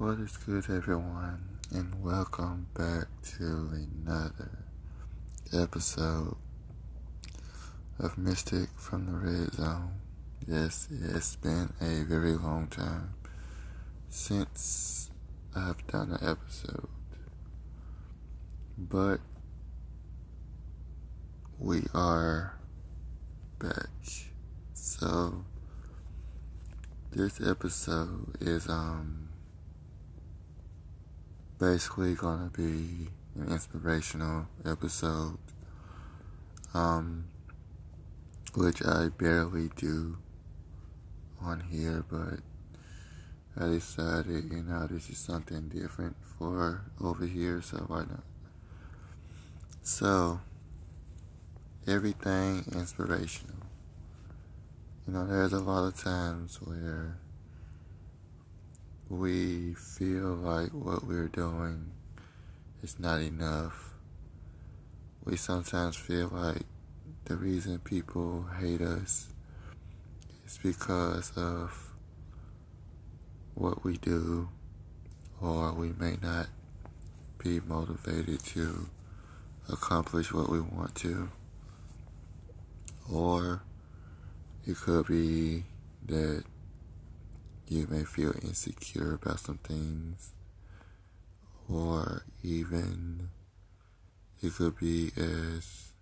What 0.00 0.18
is 0.18 0.38
good, 0.38 0.64
everyone, 0.70 1.58
and 1.70 2.02
welcome 2.02 2.68
back 2.72 3.08
to 3.36 3.68
another 4.02 4.64
episode 5.52 6.36
of 7.98 8.16
Mystic 8.16 8.70
from 8.76 9.04
the 9.04 9.12
Red 9.12 9.52
Zone. 9.52 10.00
Yes, 10.46 10.88
it's 10.90 11.36
been 11.36 11.74
a 11.82 12.04
very 12.04 12.32
long 12.32 12.68
time 12.68 13.12
since 14.08 15.10
I've 15.54 15.86
done 15.86 16.12
an 16.12 16.26
episode, 16.26 16.88
but 18.78 19.20
we 21.58 21.82
are 21.92 22.58
back. 23.58 23.90
So, 24.72 25.44
this 27.12 27.38
episode 27.46 28.38
is, 28.40 28.66
um, 28.66 29.29
basically 31.60 32.14
gonna 32.14 32.50
be 32.56 33.10
an 33.36 33.48
inspirational 33.50 34.46
episode, 34.64 35.36
um, 36.72 37.26
which 38.54 38.82
I 38.84 39.08
barely 39.10 39.68
do 39.76 40.16
on 41.38 41.60
here, 41.60 42.02
but 42.10 42.40
I 43.62 43.66
decided, 43.66 44.50
you 44.50 44.62
know, 44.62 44.86
this 44.86 45.10
is 45.10 45.18
something 45.18 45.68
different 45.68 46.16
for 46.38 46.86
over 46.98 47.26
here, 47.26 47.60
so 47.60 47.76
why 47.88 48.00
not? 48.00 48.24
So, 49.82 50.40
everything 51.86 52.64
inspirational. 52.72 53.66
You 55.06 55.12
know, 55.12 55.26
there's 55.26 55.52
a 55.52 55.60
lot 55.60 55.86
of 55.86 56.02
times 56.02 56.58
where 56.62 57.18
we 59.10 59.74
feel 59.74 60.34
like 60.36 60.70
what 60.70 61.04
we're 61.04 61.26
doing 61.26 61.90
is 62.80 63.00
not 63.00 63.20
enough. 63.20 63.94
We 65.24 65.36
sometimes 65.36 65.96
feel 65.96 66.28
like 66.32 66.62
the 67.24 67.34
reason 67.34 67.80
people 67.80 68.46
hate 68.60 68.80
us 68.80 69.30
is 70.46 70.60
because 70.62 71.32
of 71.36 71.92
what 73.56 73.84
we 73.84 73.96
do, 73.96 74.48
or 75.42 75.72
we 75.72 75.92
may 75.98 76.16
not 76.22 76.46
be 77.36 77.58
motivated 77.58 78.44
to 78.44 78.88
accomplish 79.68 80.32
what 80.32 80.48
we 80.48 80.60
want 80.60 80.94
to, 80.94 81.30
or 83.12 83.62
it 84.64 84.76
could 84.76 85.08
be 85.08 85.64
that 86.06 86.44
you 87.70 87.86
may 87.88 88.02
feel 88.02 88.34
insecure 88.42 89.14
about 89.14 89.38
some 89.38 89.58
things, 89.58 90.32
or 91.68 92.24
even 92.42 93.30
it 94.42 94.54
could 94.54 94.76
be 94.76 95.12
as 95.16 95.92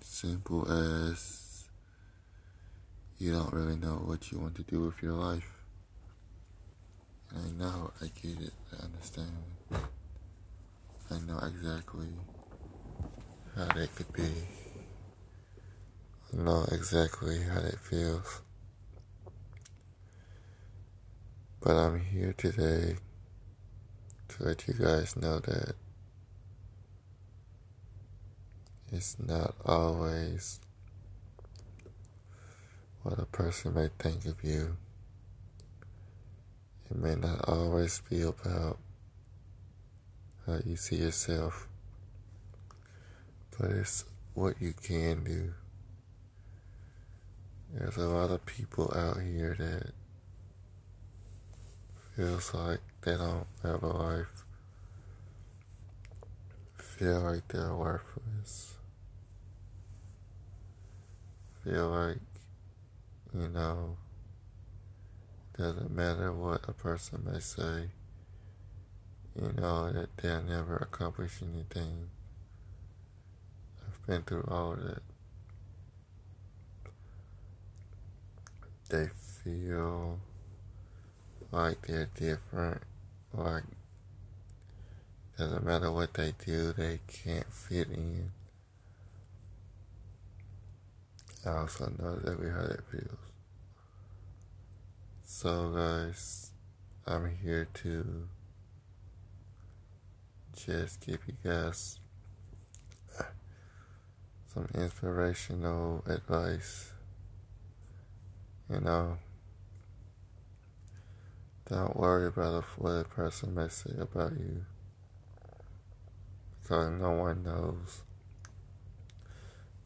simple 0.00 0.70
as 0.70 1.64
you 3.18 3.32
don't 3.32 3.54
really 3.54 3.76
know 3.76 4.02
what 4.04 4.30
you 4.30 4.38
want 4.38 4.54
to 4.56 4.62
do 4.62 4.82
with 4.82 5.02
your 5.02 5.14
life. 5.14 5.50
I 7.34 7.48
know, 7.58 7.90
I 8.02 8.10
get 8.22 8.38
it, 8.38 8.52
I 8.78 8.84
understand. 8.84 9.32
I 11.10 11.18
know 11.26 11.38
exactly 11.38 12.08
how 13.56 13.64
that 13.64 13.94
could 13.96 14.12
be 14.12 14.30
know 16.32 16.66
exactly 16.70 17.42
how 17.42 17.60
that 17.60 17.78
feels. 17.78 18.42
But 21.66 21.78
I'm 21.78 21.98
here 21.98 22.32
today 22.32 22.94
to 24.28 24.44
let 24.44 24.68
you 24.68 24.74
guys 24.74 25.16
know 25.16 25.40
that 25.40 25.74
it's 28.92 29.16
not 29.18 29.56
always 29.64 30.60
what 33.02 33.18
a 33.18 33.26
person 33.26 33.74
may 33.74 33.88
think 33.98 34.26
of 34.26 34.44
you. 34.44 34.76
It 36.88 36.98
may 36.98 37.16
not 37.16 37.48
always 37.48 38.00
be 38.08 38.22
about 38.22 38.78
how 40.46 40.60
you 40.64 40.76
see 40.76 40.98
yourself, 40.98 41.66
but 43.58 43.72
it's 43.72 44.04
what 44.34 44.62
you 44.62 44.72
can 44.72 45.24
do. 45.24 45.52
There's 47.74 47.96
a 47.96 48.06
lot 48.06 48.30
of 48.30 48.46
people 48.46 48.94
out 48.96 49.20
here 49.20 49.56
that 49.58 49.94
feels 52.16 52.54
like 52.54 52.80
they 53.02 53.16
don't 53.16 53.46
have 53.62 53.82
a 53.82 53.88
life, 53.88 54.44
feel 56.78 57.20
like 57.20 57.46
they're 57.48 57.74
worthless, 57.74 58.74
feel 61.62 61.88
like, 61.88 62.18
you 63.34 63.48
know, 63.48 63.98
doesn't 65.58 65.90
matter 65.90 66.32
what 66.32 66.66
a 66.66 66.72
person 66.72 67.22
may 67.30 67.38
say, 67.38 67.90
you 69.34 69.52
know, 69.60 69.92
that 69.92 70.16
they'll 70.16 70.42
never 70.42 70.76
accomplish 70.76 71.42
anything. 71.42 72.08
I've 73.86 74.06
been 74.06 74.22
through 74.22 74.48
all 74.48 74.74
that. 74.76 75.02
they 78.88 79.08
feel 79.42 80.20
like 81.56 81.86
they're 81.86 82.10
different, 82.14 82.82
like 83.32 83.64
doesn't 85.38 85.64
matter 85.64 85.90
what 85.90 86.12
they 86.14 86.32
do, 86.44 86.72
they 86.72 87.00
can't 87.08 87.50
fit 87.50 87.88
in. 87.88 88.30
I 91.46 91.50
also 91.50 91.92
know 91.98 92.16
that 92.16 92.40
we 92.40 92.50
how 92.50 92.62
that 92.62 92.80
feels. 92.90 93.18
So, 95.24 95.72
guys, 95.74 96.50
I'm 97.06 97.36
here 97.42 97.68
to 97.82 98.28
just 100.56 101.06
give 101.06 101.20
you 101.26 101.34
guys 101.42 102.00
some 104.52 104.68
inspirational 104.74 106.02
advice 106.06 106.92
you 108.68 108.80
know, 108.80 109.18
don't 111.68 111.96
worry 111.96 112.28
about 112.28 112.64
what 112.78 112.90
a 112.90 113.04
person 113.04 113.54
may 113.54 113.68
say 113.68 113.92
about 113.98 114.32
you. 114.32 114.64
Because 116.62 116.92
no 117.00 117.12
one 117.12 117.42
knows 117.42 118.02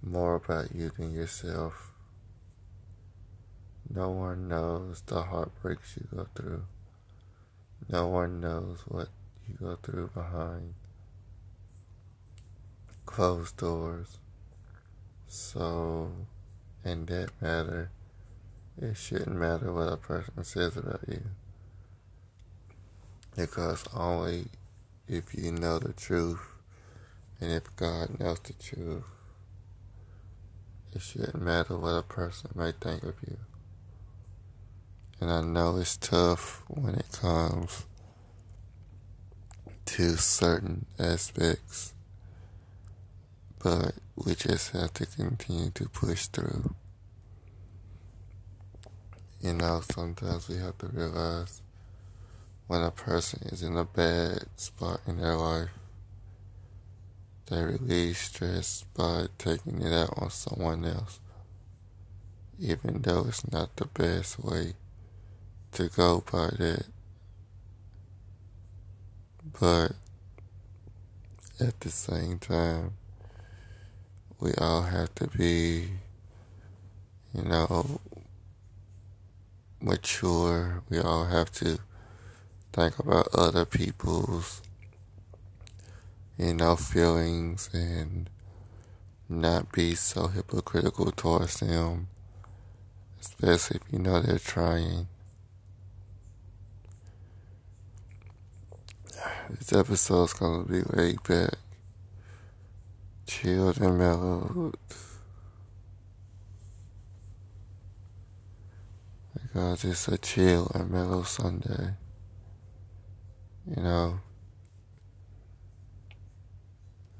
more 0.02 0.34
about 0.34 0.74
you 0.74 0.91
than 0.96 1.14
yourself. 1.14 1.92
No 3.92 4.10
one 4.10 4.48
knows 4.48 5.02
the 5.06 5.22
heartbreaks 5.22 5.96
you 5.96 6.06
go 6.16 6.26
through. 6.34 6.64
No 7.88 8.08
one 8.08 8.41
knows 8.41 8.82
what 8.86 9.08
you 9.48 9.54
go 9.58 9.76
through 9.82 10.10
behind 10.14 10.74
closed 13.10 13.56
doors. 13.56 14.18
So, 15.26 16.12
in 16.84 17.06
that 17.06 17.30
matter, 17.41 17.91
it 18.80 18.97
shouldn't 18.97 19.36
matter 19.36 19.72
what 19.72 19.92
a 19.92 19.97
person 19.97 20.44
says 20.44 20.76
about 20.76 21.00
you. 21.08 21.22
Because 23.40 23.84
only 23.94 24.48
if 25.08 25.34
you 25.34 25.50
know 25.50 25.78
the 25.78 25.94
truth 25.94 26.46
and 27.40 27.50
if 27.50 27.74
God 27.74 28.20
knows 28.20 28.38
the 28.40 28.52
truth, 28.52 29.04
it 30.94 31.00
shouldn't 31.00 31.40
matter 31.40 31.78
what 31.78 31.88
a 31.88 32.02
person 32.02 32.50
may 32.54 32.72
think 32.72 33.02
of 33.02 33.14
you. 33.26 33.38
And 35.22 35.30
I 35.30 35.40
know 35.40 35.78
it's 35.78 35.96
tough 35.96 36.62
when 36.68 36.96
it 36.96 37.10
comes 37.12 37.86
to 39.86 40.16
certain 40.18 40.84
aspects, 40.98 41.94
but 43.59 43.94
we 44.16 44.34
just 44.34 44.72
have 44.72 44.92
to 44.94 45.06
continue 45.06 45.70
to 45.70 45.88
push 45.88 46.26
through. 46.26 46.74
You 49.41 49.54
know, 49.54 49.80
sometimes 49.80 50.47
we 50.47 50.56
have 50.56 50.76
to 50.78 50.88
realize 50.88 51.62
when 52.70 52.84
a 52.84 52.90
person 52.92 53.40
is 53.48 53.64
in 53.64 53.76
a 53.76 53.84
bad 53.84 54.44
spot 54.54 55.00
in 55.04 55.18
their 55.18 55.34
life, 55.34 55.70
they 57.46 57.64
release 57.64 58.20
stress 58.20 58.84
by 58.96 59.26
taking 59.38 59.82
it 59.82 59.92
out 59.92 60.14
on 60.16 60.30
someone 60.30 60.84
else, 60.84 61.18
even 62.60 63.02
though 63.02 63.24
it's 63.26 63.50
not 63.50 63.74
the 63.74 63.86
best 63.86 64.38
way 64.38 64.74
to 65.72 65.88
go 65.88 66.22
by 66.30 66.48
that. 66.58 66.86
But 69.58 69.94
at 71.58 71.80
the 71.80 71.90
same 71.90 72.38
time, 72.38 72.92
we 74.38 74.52
all 74.58 74.82
have 74.82 75.12
to 75.16 75.26
be, 75.26 75.88
you 77.34 77.42
know, 77.42 77.98
mature. 79.80 80.84
We 80.88 81.00
all 81.00 81.24
have 81.24 81.50
to 81.54 81.80
think 82.72 82.98
about 82.98 83.28
other 83.34 83.64
people's, 83.64 84.62
you 86.38 86.54
know, 86.54 86.76
feelings 86.76 87.68
and 87.72 88.30
not 89.28 89.72
be 89.72 89.94
so 89.94 90.28
hypocritical 90.28 91.10
towards 91.12 91.60
them, 91.60 92.08
especially 93.20 93.80
if 93.84 93.92
you 93.92 93.98
know 93.98 94.20
they're 94.20 94.38
trying. 94.38 95.08
This 99.50 99.72
episode's 99.72 100.32
gonna 100.32 100.64
be 100.64 100.82
laid 100.82 101.22
back, 101.24 101.54
chilled 103.26 103.80
and 103.80 103.98
mellowed. 103.98 104.76
Because 109.32 109.84
uh, 109.84 109.88
it's 109.88 110.08
a 110.08 110.18
chill 110.18 110.70
and 110.74 110.90
mellow 110.90 111.24
Sunday. 111.24 111.94
You 113.76 113.84
know, 113.84 114.18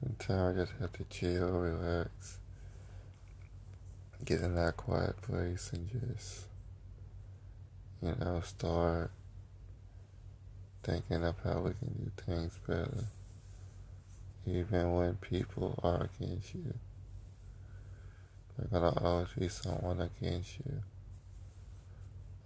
sometimes 0.00 0.58
I 0.58 0.61
just 0.61 0.73
have 0.81 0.93
to 0.94 1.05
chill, 1.05 1.49
relax, 1.49 2.41
get 4.25 4.41
in 4.41 4.56
that 4.56 4.76
quiet 4.76 5.23
place 5.23 5.70
and 5.73 5.88
just, 5.88 6.49
you 8.02 8.17
know, 8.19 8.41
start 8.44 9.12
thinking 10.82 11.23
of 11.23 11.37
how 11.44 11.61
we 11.61 11.70
can 11.75 11.93
do 11.93 12.11
things 12.26 12.58
better. 12.67 13.05
Even 14.44 14.93
when 14.93 15.14
people 15.19 15.79
are 15.85 16.08
against 16.19 16.52
you, 16.56 16.75
there's 18.56 18.70
gonna 18.70 18.93
always 19.00 19.29
be 19.38 19.49
someone 19.49 20.00
against 20.00 20.58
you. 20.67 20.82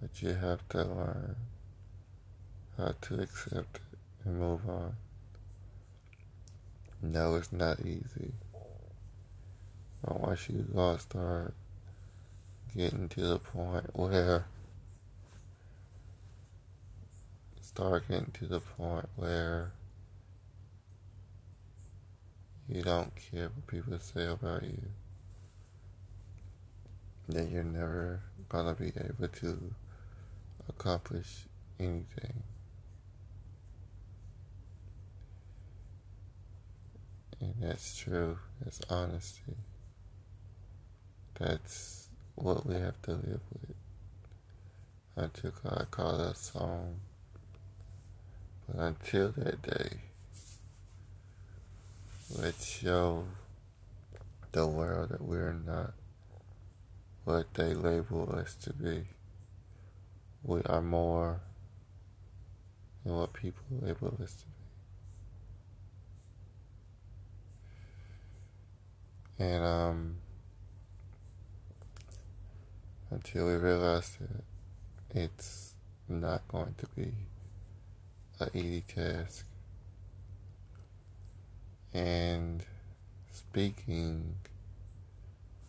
But 0.02 0.20
you 0.20 0.34
have 0.34 0.68
to 0.68 0.84
learn 0.84 1.36
how 2.76 2.92
to 3.00 3.20
accept 3.22 3.76
it 3.76 3.93
and 4.24 4.38
move 4.38 4.60
on. 4.68 4.96
No, 7.02 7.34
it's 7.36 7.52
not 7.52 7.80
easy. 7.80 8.32
But 10.02 10.20
once 10.20 10.48
you 10.48 10.66
gonna 10.74 10.98
start 10.98 11.54
getting 12.76 13.08
to 13.10 13.20
the 13.20 13.38
point 13.38 13.86
where 13.94 14.46
start 17.60 18.08
getting 18.08 18.30
to 18.32 18.46
the 18.46 18.60
point 18.60 19.08
where 19.16 19.72
you 22.68 22.82
don't 22.82 23.12
care 23.16 23.48
what 23.48 23.66
people 23.66 23.98
say 23.98 24.26
about 24.26 24.62
you, 24.62 24.80
then 27.28 27.50
you're 27.50 27.64
never 27.64 28.20
gonna 28.48 28.74
be 28.74 28.92
able 28.96 29.28
to 29.28 29.74
accomplish 30.68 31.46
anything. 31.78 32.42
That's 37.60 37.96
true. 37.96 38.38
That's 38.62 38.80
honesty. 38.90 39.54
That's 41.38 42.08
what 42.34 42.66
we 42.66 42.74
have 42.74 43.00
to 43.02 43.12
live 43.12 43.40
with. 43.52 43.76
Until 45.16 45.52
God 45.62 45.86
called 45.90 46.20
us 46.20 46.50
home. 46.50 47.00
But 48.66 48.80
until 48.80 49.30
that 49.32 49.62
day, 49.62 49.98
let's 52.36 52.64
show 52.66 53.24
the 54.52 54.66
world 54.66 55.10
that 55.10 55.20
we're 55.20 55.52
not 55.52 55.92
what 57.24 57.52
they 57.54 57.74
label 57.74 58.34
us 58.36 58.54
to 58.54 58.72
be. 58.72 59.04
We 60.42 60.62
are 60.66 60.82
more 60.82 61.40
than 63.04 63.16
what 63.16 63.32
people 63.32 63.64
label 63.80 64.16
us 64.22 64.34
to 64.34 64.46
be. 64.46 64.53
And 69.38 69.64
um, 69.64 70.16
until 73.10 73.46
we 73.46 73.54
realize 73.54 74.16
that 74.20 74.44
it's 75.22 75.74
not 76.08 76.46
going 76.48 76.74
to 76.78 76.86
be 76.96 77.12
an 78.40 78.50
easy 78.54 78.82
task. 78.82 79.46
And 81.92 82.64
speaking 83.32 84.36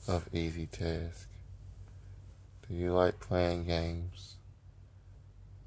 of 0.08 0.28
easy 0.34 0.66
tasks, 0.66 1.28
do 2.68 2.74
you 2.74 2.94
like 2.94 3.20
playing 3.20 3.66
games 3.66 4.38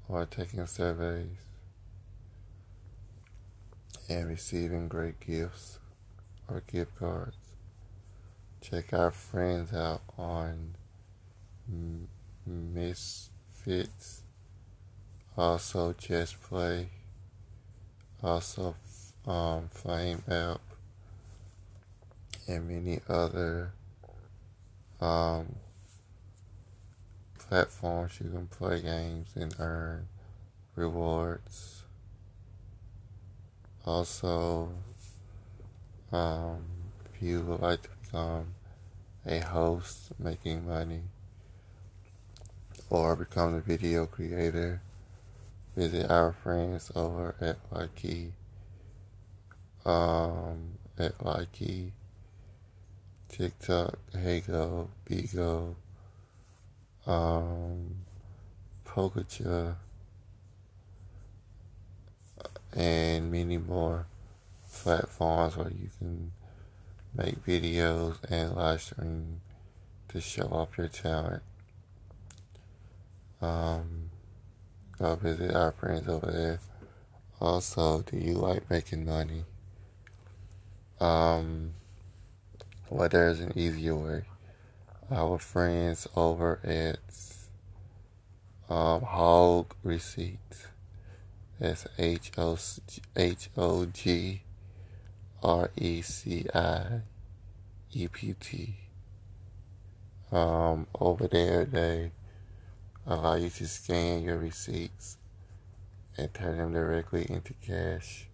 or 0.09 0.25
taking 0.25 0.65
surveys 0.65 1.37
and 4.09 4.27
receiving 4.27 4.87
great 4.87 5.19
gifts 5.19 5.79
or 6.49 6.61
gift 6.67 6.97
cards? 6.97 7.38
Check 8.61 8.93
our 8.93 9.09
friends 9.11 9.73
out 9.73 10.01
on 10.17 10.75
Misfits. 12.45 14.23
Also 15.37 15.93
Just 15.93 16.41
Play, 16.43 16.89
also 18.21 18.75
um, 19.25 19.69
Flame 19.69 20.21
app, 20.27 20.59
and 22.47 22.67
many 22.67 22.99
other 23.07 23.71
um, 24.99 25.55
platforms 27.37 28.19
you 28.21 28.29
can 28.29 28.47
play 28.47 28.81
games 28.81 29.29
and 29.35 29.55
earn 29.59 30.07
rewards. 30.75 31.83
Also, 33.85 34.73
um, 36.11 36.65
if 37.05 37.21
you 37.21 37.41
would 37.41 37.61
like 37.61 37.83
to 37.83 37.89
become 38.11 38.53
a 39.25 39.39
host 39.39 40.11
making 40.17 40.67
money 40.67 41.01
or 42.89 43.15
become 43.15 43.53
a 43.53 43.59
video 43.59 44.05
creator, 44.05 44.81
visit 45.75 46.09
our 46.09 46.31
friends 46.31 46.91
over 46.95 47.35
at 47.39 47.57
Likee, 47.71 48.31
um, 49.85 50.71
at 50.97 51.17
Likee, 51.19 51.91
TikTok, 53.27 53.99
Hago, 54.15 54.87
Bigo, 55.07 55.75
um, 57.05 57.95
Pogacha, 58.87 59.75
and 62.75 63.31
many 63.31 63.57
more 63.57 64.07
platforms 64.71 65.57
where 65.57 65.69
you 65.69 65.89
can 65.99 66.31
make 67.13 67.43
videos 67.45 68.17
and 68.29 68.55
live 68.55 68.81
stream 68.81 69.41
to 70.09 70.21
show 70.21 70.43
off 70.43 70.77
your 70.77 70.87
talent. 70.87 71.43
Um, 73.41 74.09
go 74.97 75.15
visit 75.15 75.53
our 75.55 75.71
friends 75.71 76.07
over 76.07 76.31
there. 76.31 76.59
Also, 77.39 78.01
do 78.01 78.17
you 78.17 78.33
like 78.33 78.69
making 78.69 79.05
money? 79.05 79.45
Um, 80.99 81.71
well, 82.89 83.07
there's 83.07 83.39
an 83.39 83.53
easier 83.55 83.95
way. 83.95 84.23
Our 85.09 85.39
friends 85.39 86.07
over 86.15 86.59
at 86.63 86.99
um, 88.69 89.01
Hog 89.01 89.73
Receipts. 89.83 90.67
That's 91.59 91.87
H 91.97 92.31
O 92.37 92.57
H 93.15 93.49
O 93.57 93.85
G 93.85 94.41
R 95.43 95.71
E 95.75 96.01
C 96.01 96.45
I 96.53 97.01
E 97.91 98.07
P 98.07 98.35
T. 98.39 98.75
Um, 100.31 100.87
over 100.99 101.27
there, 101.27 101.65
they 101.65 102.11
allow 103.07 103.35
you 103.35 103.49
to 103.49 103.67
scan 103.67 104.21
your 104.23 104.37
receipts 104.37 105.17
and 106.17 106.33
turn 106.33 106.57
them 106.57 106.73
directly 106.73 107.25
into 107.29 107.53
cash. 107.65 108.27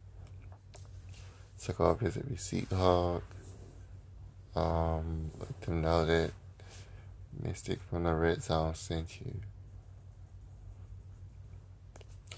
So 1.57 1.73
go 1.73 1.93
visit 1.93 2.25
Receipt 2.29 2.71
Hog. 2.71 3.23
Um, 4.55 5.31
let 5.39 5.61
them 5.61 5.81
know 5.81 6.05
that 6.05 6.31
Mystic 7.41 7.79
from 7.89 8.03
the 8.03 8.13
Red 8.13 8.43
Zone 8.43 8.75
sent 8.75 9.19
you. 9.21 9.41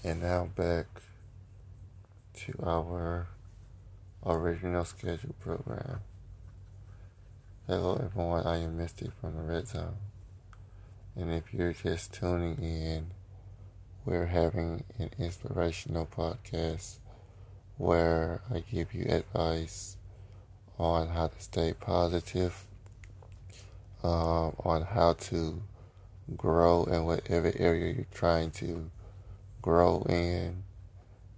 And 0.04 0.22
now 0.22 0.48
back 0.54 0.86
to 2.34 2.54
our 2.62 3.28
original 4.26 4.84
scheduled 4.84 5.38
program. 5.38 6.00
Hello 7.66 8.00
everyone, 8.02 8.46
I 8.46 8.58
am 8.58 8.76
Mystic 8.76 9.10
from 9.20 9.36
the 9.36 9.42
Red 9.42 9.68
Zone. 9.68 9.96
And 11.14 11.32
if 11.32 11.54
you're 11.54 11.72
just 11.72 12.12
tuning 12.12 12.58
in, 12.58 13.12
we're 14.04 14.26
having 14.26 14.84
an 14.98 15.10
inspirational 15.18 16.06
podcast 16.06 16.98
where 17.76 18.40
I 18.52 18.60
give 18.60 18.92
you 18.92 19.04
advice 19.08 19.96
on 20.78 21.08
how 21.08 21.28
to 21.28 21.40
stay 21.40 21.72
positive, 21.72 22.64
um, 24.02 24.54
on 24.64 24.82
how 24.82 25.12
to 25.14 25.62
grow 26.36 26.84
in 26.84 27.04
whatever 27.04 27.52
area 27.56 27.92
you're 27.92 28.06
trying 28.12 28.50
to 28.52 28.90
grow 29.62 30.02
in, 30.08 30.64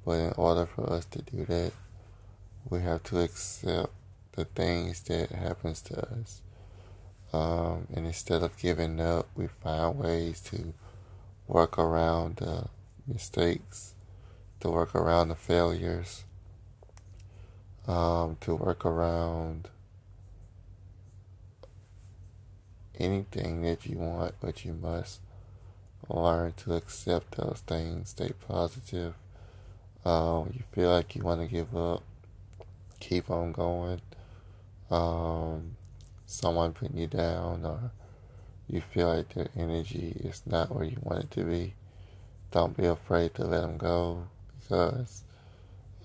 But 0.05 0.13
in 0.13 0.33
order 0.37 0.67
for 0.67 0.91
us 0.91 1.05
to 1.07 1.23
do 1.23 1.45
that, 1.45 1.73
we 2.71 2.81
have 2.81 3.03
to 3.03 3.21
accept 3.21 3.93
the 4.33 4.45
things 4.45 5.01
that 5.03 5.31
happens 5.31 5.83
to 5.83 5.99
us. 5.99 6.41
Um, 7.33 7.87
and 7.95 8.07
instead 8.07 8.43
of 8.43 8.57
giving 8.57 9.01
up, 9.01 9.29
we 9.35 9.49
find 9.49 9.99
ways 9.99 10.41
to 10.43 10.73
work 11.47 11.79
around 11.79 12.37
the 12.37 12.67
mistakes, 13.07 13.95
to 14.61 14.71
work 14.71 14.95
around 14.95 15.29
the 15.29 15.37
failures, 15.37 16.25
um, 17.87 18.37
to 18.41 18.55
work 18.55 18.85
around 18.85 19.69
anything 22.99 23.63
that 23.63 23.87
you 23.87 23.99
want, 23.99 24.35
but 24.41 24.65
you 24.65 24.73
must 24.73 25.21
learn 26.09 26.53
to 26.53 26.75
accept 26.75 27.37
those 27.37 27.63
things. 27.67 28.11
Stay 28.11 28.33
positive. 28.47 29.15
Um, 30.05 30.53
you 30.55 30.63
feel 30.73 30.91
like 30.91 31.15
you 31.15 31.23
want 31.23 31.41
to 31.41 31.47
give 31.47 31.77
up, 31.77 32.03
keep 33.01 33.31
on 33.31 33.53
going. 33.53 34.01
Um, 34.91 35.77
someone 36.27 36.73
putting 36.73 36.99
you 36.99 37.07
down, 37.07 37.65
or 37.65 37.91
you 38.69 38.81
feel 38.81 39.09
like 39.09 39.35
their 39.35 39.49
energy 39.57 40.17
is 40.21 40.43
not 40.47 40.75
where 40.75 40.85
you 40.85 40.99
want 41.03 41.25
it 41.25 41.31
to 41.33 41.45
be. 41.45 41.75
Don't 42.51 42.77
be 42.77 42.87
afraid 42.87 43.35
to 43.35 43.45
let 43.45 43.63
them 43.63 43.79
go 43.79 44.29
because 44.61 45.25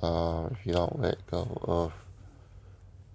um, 0.01 0.49
if 0.51 0.65
you 0.65 0.73
don't 0.73 0.99
let 0.99 1.25
go 1.27 1.59
of 1.63 1.93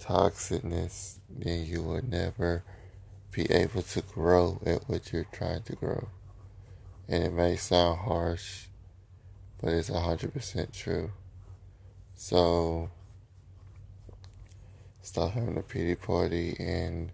toxicness, 0.00 1.18
then 1.28 1.64
you 1.66 1.82
will 1.82 2.02
never 2.04 2.62
be 3.32 3.50
able 3.50 3.82
to 3.82 4.02
grow 4.02 4.60
at 4.66 4.88
what 4.88 5.12
you're 5.12 5.26
trying 5.32 5.62
to 5.62 5.76
grow. 5.76 6.08
And 7.08 7.24
it 7.24 7.32
may 7.32 7.56
sound 7.56 8.00
harsh, 8.00 8.66
but 9.60 9.72
it's 9.72 9.90
100% 9.90 10.72
true. 10.72 11.10
So, 12.14 12.90
stop 15.02 15.32
having 15.32 15.56
a 15.56 15.62
pity 15.62 15.94
party 15.94 16.56
and 16.58 17.10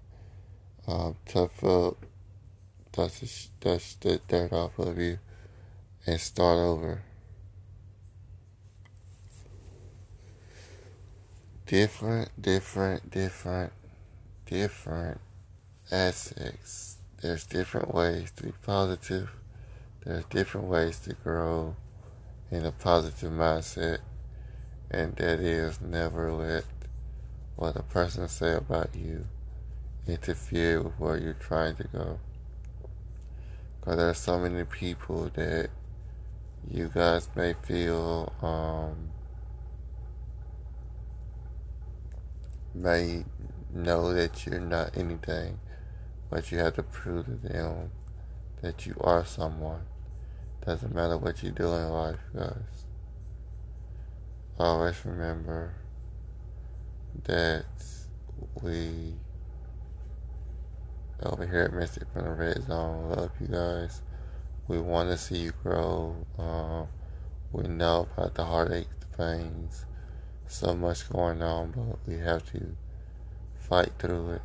um, 0.86 1.16
tough 1.26 1.64
up, 1.64 1.96
dust 2.92 3.20
the, 3.20 3.68
dust 3.68 4.00
the 4.02 4.20
dirt 4.28 4.52
off 4.52 4.78
of 4.78 4.98
you, 4.98 5.18
and 6.06 6.20
start 6.20 6.58
over. 6.58 7.02
Different, 11.66 12.30
different, 12.40 13.10
different, 13.10 13.72
different 14.46 15.20
aspects. 15.90 16.98
There's 17.20 17.44
different 17.44 17.92
ways 17.92 18.30
to 18.36 18.44
be 18.44 18.52
positive. 18.64 19.32
There's 20.04 20.24
different 20.26 20.68
ways 20.68 21.00
to 21.00 21.14
grow 21.14 21.74
in 22.50 22.64
a 22.64 22.70
positive 22.70 23.32
mindset. 23.32 23.98
And 24.88 25.16
that 25.16 25.40
is 25.40 25.80
never 25.80 26.30
let 26.30 26.64
what 27.56 27.76
a 27.76 27.82
person 27.82 28.28
say 28.28 28.54
about 28.54 28.94
you 28.94 29.26
interfere 30.06 30.82
with 30.82 30.92
where 30.98 31.16
you're 31.16 31.32
trying 31.32 31.74
to 31.76 31.84
go. 31.84 32.20
Because 33.80 33.96
there 33.96 34.08
are 34.08 34.14
so 34.14 34.38
many 34.38 34.64
people 34.64 35.30
that 35.34 35.70
you 36.70 36.90
guys 36.94 37.28
may 37.34 37.54
feel 37.54 38.32
um, 38.42 39.10
may 42.74 43.24
know 43.72 44.12
that 44.12 44.46
you're 44.46 44.60
not 44.60 44.96
anything 44.96 45.58
but 46.30 46.50
you 46.50 46.58
have 46.58 46.74
to 46.74 46.82
prove 46.82 47.26
to 47.26 47.48
them 47.48 47.90
that 48.62 48.86
you 48.86 48.96
are 49.00 49.24
someone. 49.24 49.82
Doesn't 50.64 50.94
matter 50.94 51.16
what 51.16 51.42
you 51.42 51.50
do 51.50 51.72
in 51.72 51.88
life, 51.88 52.18
guys. 52.34 52.84
Always 54.58 55.04
remember 55.04 55.74
that 57.24 57.64
we 58.62 59.14
over 61.22 61.46
here 61.46 61.62
at 61.62 61.72
Mystic 61.72 62.04
from 62.12 62.24
the 62.24 62.30
Red 62.32 62.62
Zone 62.66 63.10
love 63.10 63.30
you 63.40 63.48
guys. 63.48 64.02
We 64.68 64.78
want 64.80 65.10
to 65.10 65.16
see 65.16 65.38
you 65.38 65.52
grow. 65.62 66.16
Uh, 66.38 66.86
we 67.52 67.68
know 67.68 68.08
about 68.16 68.34
the 68.34 68.44
heartache, 68.44 68.88
the 69.00 69.16
pains, 69.16 69.86
so 70.46 70.74
much 70.74 71.08
going 71.10 71.42
on, 71.42 71.72
but 71.72 71.98
we 72.06 72.18
have 72.18 72.50
to 72.52 72.76
fight 73.58 73.92
through 73.98 74.32
it 74.32 74.42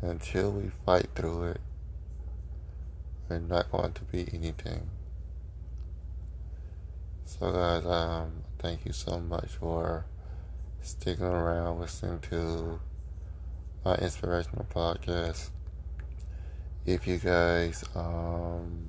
And 0.00 0.12
until 0.12 0.52
we 0.52 0.70
fight 0.86 1.08
through 1.14 1.44
it, 1.44 1.60
we're 3.28 3.40
not 3.40 3.70
going 3.70 3.92
to 3.92 4.04
be 4.04 4.28
anything. 4.32 4.88
So, 7.24 7.52
guys, 7.52 7.84
um, 7.84 8.44
thank 8.58 8.84
you 8.84 8.92
so 8.92 9.20
much 9.20 9.50
for 9.52 10.04
sticking 10.80 11.24
around, 11.24 11.78
listening 11.80 12.18
to 12.30 12.80
my 13.84 13.94
inspirational 13.96 14.66
podcast. 14.74 15.50
If 16.84 17.06
you 17.06 17.18
guys, 17.18 17.84
um, 17.94 18.88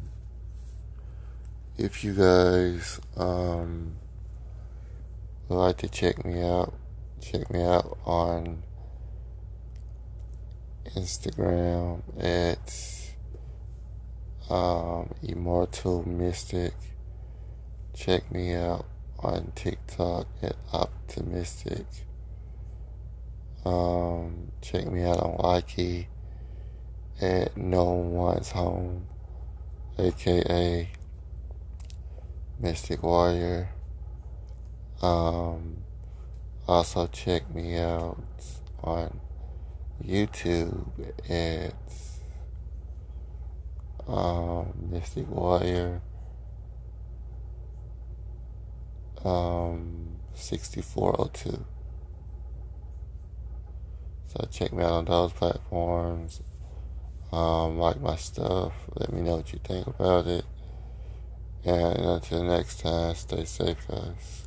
if 1.78 2.04
you 2.04 2.14
guys, 2.14 3.00
um, 3.16 3.96
like 5.50 5.78
to 5.78 5.90
check 5.90 6.26
me 6.26 6.42
out, 6.42 6.74
check 7.22 7.52
me 7.52 7.62
out 7.64 7.98
on 8.06 8.64
Instagram 10.96 12.02
at 12.20 12.74
um, 14.50 15.14
Immortal 15.22 16.08
Mystic. 16.08 16.74
Check 17.94 18.32
me 18.32 18.54
out 18.54 18.86
on 19.22 19.52
TikTok 19.56 20.28
at 20.42 20.56
Optimistic. 20.72 21.86
Um, 23.66 24.52
check 24.62 24.88
me 24.88 25.04
out 25.04 25.20
on 25.20 25.38
Likee 25.38 26.08
at 27.22 27.58
No 27.58 27.84
One's 27.84 28.52
Home, 28.52 29.08
aka 29.98 30.90
Mystic 32.60 33.04
Warrior. 33.04 33.70
Um, 35.02 35.84
also 36.68 37.08
check 37.08 37.54
me 37.54 37.78
out 37.78 38.24
on 38.84 39.20
YouTube 40.04 40.88
at 41.30 41.74
um, 44.08 44.74
Mystic 44.90 45.30
Warrior 45.30 46.02
um, 49.26 50.18
6402. 50.34 51.66
So 54.28 54.48
check 54.52 54.74
me 54.74 54.84
out 54.84 54.92
on 54.92 55.06
those 55.06 55.34
platforms. 55.34 56.42
Um, 57.32 57.78
like 57.78 58.02
my 58.02 58.16
stuff. 58.16 58.74
Let 58.96 59.14
me 59.14 59.22
know 59.22 59.38
what 59.38 59.54
you 59.54 59.60
think 59.64 59.88
about 59.88 60.28
it. 60.28 60.46
And 61.66 62.00
until 62.00 62.44
next 62.44 62.80
time, 62.80 63.16
stay 63.16 63.46
safe, 63.46 63.88
guys. 63.88 64.46